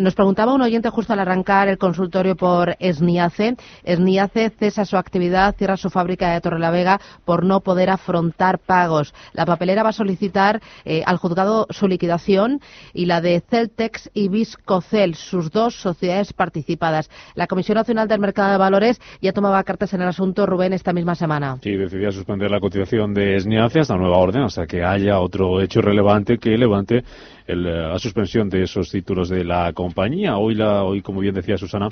Nos 0.00 0.14
preguntaba 0.14 0.54
un 0.54 0.62
oyente 0.62 0.90
justo 0.90 1.12
al 1.12 1.20
arrancar 1.20 1.68
el 1.68 1.78
consultorio 1.78 2.36
por 2.36 2.76
Esniace. 2.78 3.56
Esniace 3.84 4.50
cesa 4.50 4.84
su 4.84 4.96
actividad, 4.96 5.54
cierra 5.56 5.76
su 5.76 5.90
fábrica 5.90 6.32
de 6.32 6.40
Torrelavega 6.40 7.00
por 7.24 7.44
no 7.44 7.60
poder 7.60 7.90
afrontar 7.90 8.58
pagos. 8.58 9.14
La 9.32 9.46
papelera 9.46 9.82
va 9.82 9.90
a 9.90 9.92
solicitar 9.92 10.60
eh, 10.84 11.02
al 11.06 11.16
juzgado 11.16 11.66
su 11.70 11.88
liquidación 11.88 12.60
y 12.92 13.06
la 13.06 13.20
de 13.20 13.40
Celtex 13.40 14.10
y 14.14 14.28
Viscocel, 14.28 15.14
sus 15.14 15.50
dos 15.50 15.74
sociedades 15.74 16.32
participadas. 16.32 17.10
La 17.34 17.46
Comisión 17.46 17.76
Nacional 17.76 18.08
del 18.08 18.20
Mercado 18.20 18.52
de 18.52 18.58
Valores 18.58 19.00
ya 19.20 19.32
tomaba 19.32 19.62
cartas 19.64 19.94
en 19.94 20.02
el 20.02 20.08
asunto, 20.08 20.46
Rubén, 20.46 20.72
esta 20.72 20.92
misma 20.92 21.14
semana. 21.14 21.58
Sí, 21.62 21.76
decidía 21.76 22.12
suspender 22.12 22.50
la 22.50 22.60
cotización 22.60 23.14
de 23.14 23.36
Esniace 23.36 23.80
hasta 23.80 23.96
nueva 23.96 24.18
orden, 24.18 24.42
hasta 24.42 24.66
que 24.66 24.84
haya 24.84 25.18
otro 25.20 25.60
hecho 25.60 25.80
relevante 25.80 26.38
que 26.38 26.56
levante 26.56 27.04
eh, 27.48 27.56
la 27.56 27.98
suspensión 27.98 28.48
de 28.50 28.62
esos 28.62 28.90
títulos 28.90 29.30
de 29.30 29.42
la 29.42 29.72
compañía. 29.72 30.36
Hoy, 30.36 30.54
la, 30.54 30.84
hoy 30.84 31.00
como 31.00 31.20
bien 31.20 31.34
decía 31.34 31.56
Susana, 31.56 31.88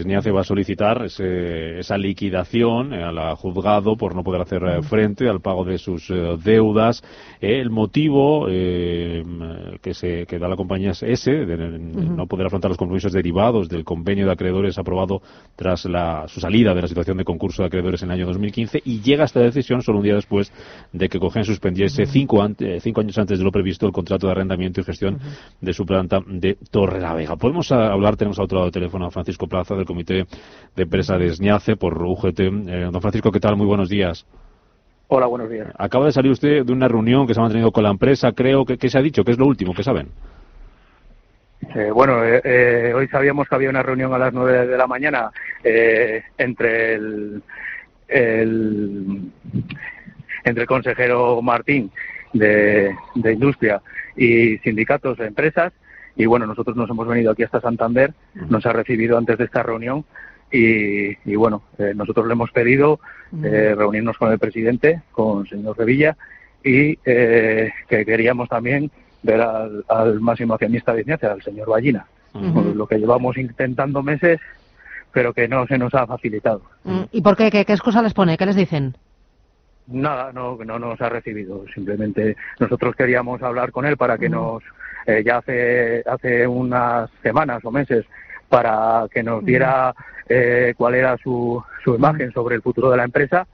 SNIACE 0.00 0.30
va 0.30 0.40
a 0.40 0.44
solicitar 0.44 1.04
esa 1.04 1.98
liquidación 1.98 2.92
eh, 2.92 3.02
al 3.02 3.34
juzgado 3.36 3.96
por 3.96 4.14
no 4.14 4.24
poder 4.24 4.42
hacer 4.42 4.62
eh, 4.64 4.82
frente 4.82 5.28
al 5.28 5.40
pago 5.40 5.64
de 5.64 5.78
sus 5.78 6.12
deudas. 6.42 7.02
el 7.40 7.70
motivo 7.70 8.46
que, 8.46 9.94
se, 9.94 10.26
que 10.26 10.38
da 10.38 10.48
la 10.48 10.56
compañía 10.56 10.90
es 10.90 11.02
ese, 11.02 11.32
de 11.46 11.56
no 11.56 12.26
poder 12.26 12.46
afrontar 12.46 12.70
los 12.70 12.78
compromisos 12.78 13.12
derivados 13.12 13.68
del 13.68 13.84
convenio 13.84 14.26
de 14.26 14.32
acreedores 14.32 14.78
aprobado 14.78 15.22
tras 15.56 15.84
la, 15.84 16.26
su 16.28 16.40
salida 16.40 16.74
de 16.74 16.82
la 16.82 16.88
situación 16.88 17.16
de 17.16 17.24
concurso 17.24 17.62
de 17.62 17.66
acreedores 17.66 18.02
en 18.02 18.10
el 18.10 18.14
año 18.14 18.26
2015 18.26 18.82
y 18.84 19.00
llega 19.00 19.24
esta 19.24 19.40
decisión 19.40 19.82
solo 19.82 19.98
un 19.98 20.04
día 20.04 20.14
después 20.14 20.52
de 20.92 21.08
que 21.08 21.18
Cogen 21.18 21.44
suspendiese 21.44 22.06
cinco, 22.06 22.46
cinco 22.80 23.00
años 23.00 23.18
antes 23.18 23.38
de 23.38 23.44
lo 23.44 23.52
previsto 23.52 23.86
el 23.86 23.92
contrato 23.92 24.26
de 24.26 24.32
arrendamiento 24.32 24.80
y 24.80 24.84
gestión 24.84 25.18
de 25.60 25.72
su 25.72 25.84
planta 25.86 26.20
de 26.26 26.56
Torre 26.70 27.00
la 27.00 27.14
Vega. 27.14 27.36
Podemos 27.36 27.70
hablar, 27.72 28.16
tenemos 28.16 28.38
a 28.38 28.42
otro 28.42 28.56
lado 28.56 28.66
del 28.66 28.72
teléfono 28.72 29.06
a 29.06 29.10
Francisco 29.10 29.46
Plaza 29.46 29.74
del 29.84 29.86
Comité 29.86 30.26
de 30.74 30.82
Empresa 30.82 31.16
de 31.18 31.30
SNIACE 31.30 31.76
por 31.76 32.02
UGT. 32.02 32.40
Eh, 32.40 32.88
don 32.90 33.00
Francisco, 33.00 33.30
¿qué 33.30 33.40
tal? 33.40 33.56
Muy 33.56 33.66
buenos 33.66 33.88
días. 33.88 34.26
Hola, 35.08 35.26
buenos 35.26 35.50
días. 35.50 35.68
Acaba 35.78 36.06
de 36.06 36.12
salir 36.12 36.32
usted 36.32 36.64
de 36.64 36.72
una 36.72 36.88
reunión 36.88 37.26
que 37.26 37.34
se 37.34 37.40
ha 37.40 37.42
mantenido 37.42 37.70
con 37.70 37.84
la 37.84 37.90
empresa, 37.90 38.32
creo. 38.32 38.64
que 38.64 38.78
¿Qué 38.78 38.88
se 38.88 38.98
ha 38.98 39.02
dicho? 39.02 39.22
¿Qué 39.22 39.32
es 39.32 39.38
lo 39.38 39.46
último? 39.46 39.74
¿Qué 39.74 39.82
saben? 39.82 40.08
Eh, 41.74 41.90
bueno, 41.90 42.24
eh, 42.24 42.92
hoy 42.94 43.06
sabíamos 43.08 43.48
que 43.48 43.54
había 43.54 43.70
una 43.70 43.82
reunión 43.82 44.12
a 44.14 44.18
las 44.18 44.32
nueve 44.32 44.66
de 44.66 44.76
la 44.76 44.86
mañana 44.86 45.30
entre 45.62 46.94
el, 46.94 47.42
entre 50.44 50.62
el 50.62 50.66
consejero 50.66 51.40
Martín 51.42 51.90
de, 52.32 52.94
Industria 53.14 53.80
y 54.16 54.58
sindicatos 54.58 55.18
de 55.18 55.26
empresas. 55.26 55.72
Y 56.16 56.26
bueno, 56.26 56.46
nosotros 56.46 56.76
nos 56.76 56.88
hemos 56.90 57.08
venido 57.08 57.32
aquí 57.32 57.42
hasta 57.42 57.60
Santander, 57.60 58.14
nos 58.34 58.64
ha 58.66 58.72
recibido 58.72 59.18
antes 59.18 59.38
de 59.38 59.44
esta 59.44 59.62
reunión 59.62 60.04
y, 60.50 61.34
bueno, 61.34 61.62
eh, 61.78 61.92
nosotros 61.96 62.26
le 62.26 62.34
hemos 62.34 62.52
pedido 62.52 63.00
eh, 63.42 63.74
reunirnos 63.76 64.16
con 64.16 64.30
el 64.30 64.38
presidente, 64.38 65.02
con 65.10 65.40
el 65.40 65.48
señor 65.48 65.76
Revilla, 65.76 66.16
y 66.62 66.96
eh, 67.04 67.72
que 67.88 68.04
queríamos 68.04 68.48
también 68.48 68.90
ver 69.22 69.40
al, 69.40 70.20
máximo 70.20 70.54
accionista 70.54 70.94
de 70.94 71.00
Ignacia, 71.00 71.32
al 71.32 71.42
señor 71.42 71.68
Ballina. 71.68 72.06
Lo 72.74 72.86
que 72.86 72.98
llevamos 72.98 73.36
intentando 73.36 74.02
meses, 74.02 74.40
pero 75.12 75.32
que 75.32 75.48
no 75.48 75.66
se 75.66 75.78
nos 75.78 75.94
ha 75.94 76.06
facilitado. 76.06 76.62
Mm, 76.82 77.02
¿Y 77.12 77.22
por 77.22 77.36
qué? 77.36 77.50
¿Qué, 77.50 77.64
qué 77.64 77.72
excusa 77.72 78.02
les 78.02 78.12
pone? 78.12 78.36
¿Qué 78.36 78.46
les 78.46 78.56
dicen? 78.56 78.96
Nada, 79.86 80.32
no, 80.32 80.56
no 80.64 80.78
nos 80.78 81.00
ha 81.00 81.08
recibido. 81.08 81.64
Simplemente 81.74 82.36
nosotros 82.58 82.96
queríamos 82.96 83.42
hablar 83.42 83.70
con 83.70 83.84
él 83.84 83.96
para 83.96 84.16
que 84.16 84.28
nos, 84.28 84.62
eh, 85.06 85.22
ya 85.24 85.38
hace, 85.38 86.02
hace 86.06 86.46
unas 86.46 87.10
semanas 87.22 87.62
o 87.64 87.70
meses, 87.70 88.06
para 88.48 89.06
que 89.10 89.22
nos 89.22 89.44
diera 89.44 89.94
eh, 90.28 90.74
cuál 90.76 90.94
era 90.94 91.16
su, 91.18 91.62
su 91.82 91.94
imagen 91.94 92.32
sobre 92.32 92.56
el 92.56 92.62
futuro 92.62 92.90
de 92.90 92.96
la 92.96 93.04
empresa. 93.04 93.46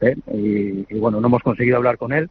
¿eh? 0.00 0.16
Y, 0.32 0.98
bueno, 0.98 1.20
no 1.20 1.28
hemos 1.28 1.42
conseguido 1.42 1.78
hablar 1.78 1.96
con 1.96 2.12
él. 2.12 2.28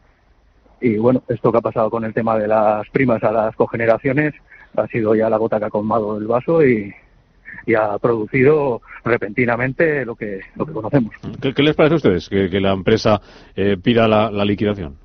Y 0.80 0.96
bueno, 0.96 1.22
esto 1.28 1.50
que 1.50 1.58
ha 1.58 1.62
pasado 1.62 1.90
con 1.90 2.04
el 2.04 2.14
tema 2.14 2.38
de 2.38 2.46
las 2.46 2.88
primas 2.90 3.22
a 3.24 3.32
las 3.32 3.56
cogeneraciones 3.56 4.32
ha 4.76 4.86
sido 4.86 5.14
ya 5.14 5.28
la 5.28 5.36
gota 5.36 5.58
que 5.58 5.66
ha 5.66 5.70
colmado 5.70 6.16
el 6.16 6.26
vaso 6.26 6.64
y, 6.64 6.94
y 7.66 7.74
ha 7.74 7.98
producido 7.98 8.82
repentinamente 9.04 10.04
lo 10.04 10.14
que, 10.16 10.40
lo 10.56 10.66
que 10.66 10.72
conocemos. 10.72 11.14
¿Qué, 11.40 11.62
les 11.62 11.74
parece 11.74 11.94
a 11.94 11.96
ustedes 11.96 12.28
que, 12.28 12.60
la 12.60 12.72
empresa 12.72 13.20
eh, 13.56 13.76
pida 13.82 14.08
la, 14.08 14.44
liquidación? 14.44 14.96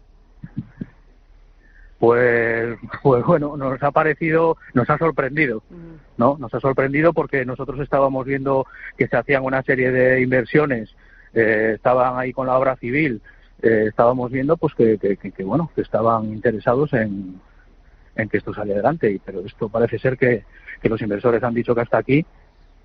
Pues, 2.00 2.78
pues 3.02 3.26
bueno, 3.26 3.56
nos 3.58 3.82
ha 3.82 3.92
parecido, 3.92 4.58
nos 4.74 4.90
ha 4.90 4.98
sorprendido, 4.98 5.64
¿no? 6.18 6.38
Nos 6.40 6.54
ha 6.54 6.60
sorprendido 6.60 7.14
porque 7.14 7.46
nosotros 7.46 7.80
estábamos 7.80 8.26
viendo 8.26 8.68
que 8.98 9.08
se 9.08 9.18
hacían 9.18 9.44
una 9.44 9.64
serie 9.64 9.92
de 9.92 10.22
inversiones, 10.22 10.94
eh, 11.34 11.74
estaban 11.76 12.20
ahí 12.20 12.34
con 12.34 12.48
la 12.48 12.58
obra 12.58 12.76
civil, 12.76 13.22
eh, 13.62 13.86
estábamos 13.88 14.32
viendo 14.32 14.58
pues 14.58 14.74
que, 14.76 14.98
que, 14.98 15.44
bueno, 15.44 15.72
que 15.74 15.82
estaban 15.82 16.26
interesados 16.26 16.94
en, 16.94 17.40
en 18.16 18.30
que 18.30 18.38
esto 18.38 18.53
saliera 18.53 18.80
adelante, 18.80 19.20
pero 19.26 19.42
esto 19.42 19.70
parece 19.70 20.00
ser 20.00 20.18
que, 20.18 20.44
que 20.81 20.90
los 20.90 21.02
inversores 21.02 21.44
han 21.44 21.53
dicho 21.53 21.76
que 21.76 21.81
hasta 21.81 21.98
aquí 21.98 22.26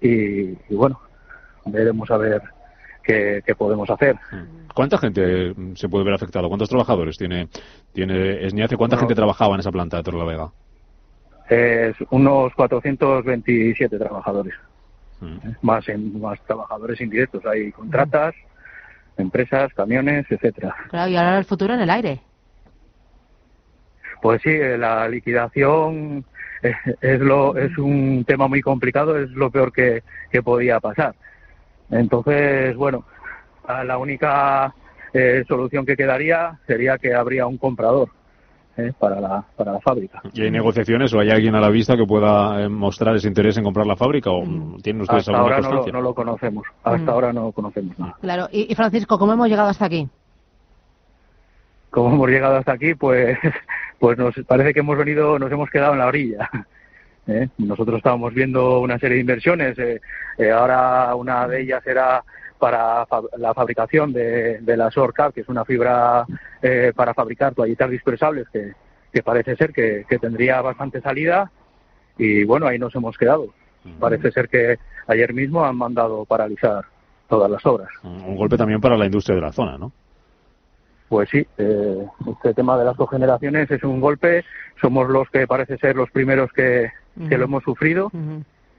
y, 0.00 0.74
bueno, 0.74 0.98
veremos 1.66 2.10
a 2.10 2.16
ver 2.16 2.42
qué, 3.02 3.42
podemos 3.56 3.88
hacer. 3.91 4.16
¿Cuánta 4.74 4.98
gente 4.98 5.54
se 5.74 5.88
puede 5.88 6.04
ver 6.04 6.14
afectado? 6.14 6.48
¿Cuántos 6.48 6.68
trabajadores 6.68 7.18
tiene, 7.18 7.48
tiene 7.92 8.44
Esniace? 8.46 8.76
¿Cuánta 8.76 8.96
gente 8.96 9.14
trabajaba 9.14 9.54
en 9.54 9.60
esa 9.60 9.72
planta 9.72 9.98
de 9.98 10.02
Torrelavega? 10.04 10.50
Es 11.48 11.97
unos 12.10 12.54
427 12.54 13.98
trabajadores, 13.98 14.54
mm. 15.20 15.36
más 15.62 15.88
en, 15.88 16.20
más 16.20 16.41
trabajadores 16.47 17.00
indirectos. 17.00 17.44
Hay 17.44 17.72
contratas, 17.72 18.34
empresas, 19.18 19.72
camiones, 19.74 20.26
etcétera. 20.30 20.74
Claro, 20.91 21.10
y 21.10 21.16
ahora 21.16 21.38
el 21.38 21.44
futuro 21.44 21.74
en 21.74 21.80
el 21.80 21.91
aire. 21.91 22.20
Pues 24.20 24.42
sí, 24.42 24.56
la 24.78 25.08
liquidación 25.08 26.25
es, 27.00 27.20
lo, 27.20 27.56
es 27.56 27.76
un 27.78 28.25
tema 28.26 28.48
muy 28.48 28.60
complicado, 28.60 29.19
es 29.19 29.31
lo 29.31 29.50
peor 29.50 29.72
que, 29.72 30.03
podía 30.42 30.81
pasar. 30.81 31.14
Entonces, 31.91 32.76
bueno, 32.76 33.04
la 33.66 33.98
única 33.98 34.75
eh, 35.12 35.44
solución 35.48 35.84
que 35.84 35.97
quedaría 35.97 36.59
sería 36.66 36.98
que 36.98 37.14
habría 37.14 37.47
un 37.47 37.59
comprador. 37.59 38.10
Eh, 38.76 38.92
para, 38.98 39.20
la, 39.20 39.44
para 39.56 39.72
la 39.72 39.80
fábrica. 39.80 40.22
¿Y 40.32 40.42
hay 40.42 40.50
negociaciones 40.50 41.12
o 41.12 41.19
hay 41.19 41.28
alguien 41.30 41.56
a 41.56 41.60
la 41.60 41.69
vista 41.69 41.97
que 41.97 42.06
pueda 42.06 42.62
eh, 42.62 42.69
mostrar 42.69 43.16
ese 43.16 43.26
interés 43.26 43.59
en 43.59 43.64
comprar 43.64 43.84
la 43.84 43.97
fábrica 43.97 44.30
o 44.30 44.42
mm. 44.42 44.80
tienen 44.80 45.03
ustedes 45.03 45.28
hasta 45.28 45.38
ahora 45.38 45.60
no 45.60 45.72
lo, 45.72 45.86
no 45.86 46.00
lo, 46.00 46.14
conocemos 46.14 46.64
hasta 46.84 47.04
mm. 47.04 47.10
ahora 47.10 47.32
no 47.32 47.50
conocemos 47.50 47.98
nada 47.98 48.16
claro 48.20 48.48
y, 48.53 48.72
Francisco 48.76 49.19
cómo 49.19 49.32
hemos 49.32 49.48
llegado 49.48 49.69
hasta 49.69 49.86
aquí 49.86 50.09
cómo 51.91 52.14
hemos 52.14 52.30
llegado 52.30 52.56
hasta 52.56 52.72
aquí 52.72 52.94
pues 52.94 53.36
pues 54.00 54.18
nos 54.18 54.34
parece 54.46 54.72
que 54.72 54.80
hemos 54.80 54.96
venido, 54.96 55.38
nos 55.38 55.52
hemos 55.52 55.70
quedado 55.70 55.92
en 55.92 55.98
la 55.98 56.06
orilla. 56.06 56.50
¿eh? 57.28 57.48
Nosotros 57.58 57.98
estábamos 57.98 58.32
viendo 58.32 58.80
una 58.80 58.98
serie 58.98 59.16
de 59.16 59.20
inversiones, 59.20 59.78
eh, 59.78 60.00
eh, 60.38 60.50
ahora 60.50 61.14
una 61.14 61.46
de 61.46 61.60
ellas 61.60 61.86
era 61.86 62.24
para 62.58 63.06
la 63.36 63.54
fabricación 63.54 64.12
de, 64.12 64.60
la 64.64 64.90
SORCAP, 64.90 65.34
que 65.34 65.40
es 65.42 65.48
una 65.48 65.64
fibra 65.64 66.26
para 66.94 67.14
fabricar 67.14 67.54
toallitas 67.54 67.90
dispersables, 67.90 68.48
que, 68.50 69.22
parece 69.22 69.56
ser 69.56 69.72
que, 69.72 70.04
tendría 70.20 70.60
bastante 70.60 71.00
salida, 71.00 71.50
y 72.18 72.44
bueno, 72.44 72.66
ahí 72.66 72.78
nos 72.78 72.94
hemos 72.94 73.16
quedado. 73.16 73.54
Parece 73.98 74.30
ser 74.30 74.50
que 74.50 74.78
ayer 75.06 75.32
mismo 75.32 75.64
han 75.64 75.76
mandado 75.76 76.26
paralizar 76.26 76.84
todas 77.30 77.50
las 77.50 77.64
obras. 77.64 77.88
Un 78.04 78.36
golpe 78.36 78.58
también 78.58 78.78
para 78.78 78.98
la 78.98 79.06
industria 79.06 79.36
de 79.36 79.40
la 79.40 79.52
zona, 79.52 79.78
¿no? 79.78 79.90
Pues 81.10 81.28
sí, 81.28 81.44
eh, 81.59 82.06
este 82.31 82.54
tema 82.54 82.78
de 82.78 82.84
las 82.84 82.97
cogeneraciones 82.97 83.69
es 83.69 83.82
un 83.82 84.00
golpe. 84.00 84.44
Somos 84.81 85.10
los 85.10 85.28
que 85.28 85.44
parece 85.48 85.76
ser 85.76 85.97
los 85.97 86.09
primeros 86.12 86.53
que, 86.53 86.88
lo 87.16 87.44
hemos 87.44 87.65
sufrido. 87.65 88.12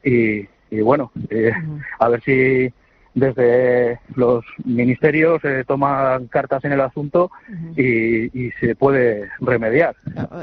y, 0.01 0.47
bueno, 0.81 1.11
eh, 1.29 1.51
a 1.99 2.07
ver 2.07 2.21
si 2.23 2.73
desde 3.13 3.99
los 4.15 4.45
ministerios 4.63 5.41
se 5.41 5.65
toman 5.65 6.27
cartas 6.27 6.63
en 6.63 6.71
el 6.71 6.79
asunto 6.79 7.31
y, 7.75 8.49
se 8.61 8.75
puede 8.75 9.29
remediar. 9.41 9.97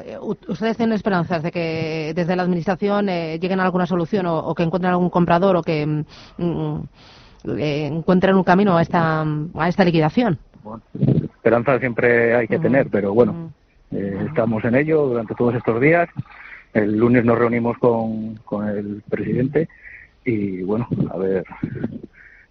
Eh, 0.04 0.18
¿Ustedes 0.20 0.76
tienen 0.76 0.94
esperanzas 0.94 1.42
de 1.42 1.50
que 1.50 2.12
desde 2.14 2.36
la 2.36 2.42
Administración 2.42 3.06
lleguen 3.06 3.60
a 3.60 3.64
alguna 3.64 3.86
solución 3.86 4.26
o, 4.26 4.54
que 4.54 4.62
encuentren 4.62 4.92
algún 4.92 5.08
comprador 5.08 5.56
o 5.56 5.62
que 5.62 5.86
mm, 5.86 6.04
mm, 6.36 6.88
encuentren 7.56 8.36
un 8.36 8.44
camino 8.44 8.76
a 8.76 8.82
esta, 8.82 9.22
a 9.22 9.68
esta 9.70 9.86
liquidación? 9.86 10.38
Esperanza 11.38 11.78
siempre 11.78 12.34
hay 12.34 12.48
que 12.48 12.58
tener, 12.58 12.88
pero 12.90 13.14
bueno, 13.14 13.52
eh, 13.90 14.26
estamos 14.26 14.64
en 14.64 14.74
ello 14.74 15.06
durante 15.06 15.34
todos 15.34 15.54
estos 15.54 15.80
días. 15.80 16.08
El 16.74 16.98
lunes 16.98 17.24
nos 17.24 17.38
reunimos 17.38 17.78
con, 17.78 18.36
con 18.44 18.68
el 18.68 19.02
presidente 19.08 19.68
y 20.24 20.62
bueno, 20.62 20.86
a 21.10 21.16
ver 21.16 21.44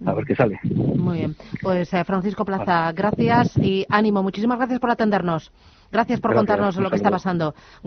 a 0.05 0.13
ver 0.13 0.25
qué 0.25 0.35
sale. 0.35 0.59
Muy 0.63 1.19
bien. 1.19 1.35
Pues 1.61 1.91
eh, 1.93 2.03
Francisco 2.03 2.45
Plaza, 2.45 2.91
gracias 2.91 3.57
y 3.57 3.85
ánimo. 3.89 4.21
Muchísimas 4.23 4.57
gracias 4.57 4.79
por 4.79 4.91
atendernos. 4.91 5.51
Gracias 5.91 6.19
por 6.19 6.33
contarnos 6.35 6.75
lo 6.77 6.89
que 6.89 6.97
está 6.97 7.09
pasando. 7.09 7.55